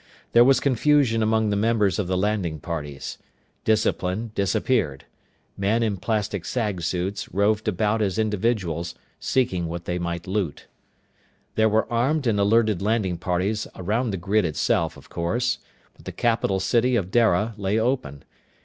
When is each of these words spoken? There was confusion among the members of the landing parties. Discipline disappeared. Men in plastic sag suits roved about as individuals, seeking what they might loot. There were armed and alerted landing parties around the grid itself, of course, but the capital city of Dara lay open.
There 0.33 0.43
was 0.43 0.59
confusion 0.59 1.21
among 1.21 1.51
the 1.51 1.55
members 1.55 1.99
of 1.99 2.07
the 2.07 2.17
landing 2.17 2.59
parties. 2.59 3.19
Discipline 3.65 4.31
disappeared. 4.33 5.05
Men 5.55 5.83
in 5.83 5.97
plastic 5.97 6.43
sag 6.43 6.81
suits 6.81 7.31
roved 7.31 7.67
about 7.67 8.01
as 8.01 8.17
individuals, 8.17 8.95
seeking 9.19 9.67
what 9.67 9.85
they 9.85 9.99
might 9.99 10.25
loot. 10.25 10.65
There 11.53 11.69
were 11.69 11.85
armed 11.93 12.25
and 12.25 12.39
alerted 12.39 12.81
landing 12.81 13.19
parties 13.19 13.67
around 13.75 14.09
the 14.09 14.17
grid 14.17 14.43
itself, 14.43 14.97
of 14.97 15.09
course, 15.09 15.59
but 15.93 16.05
the 16.05 16.11
capital 16.11 16.59
city 16.59 16.95
of 16.95 17.11
Dara 17.11 17.53
lay 17.55 17.77
open. 17.77 18.23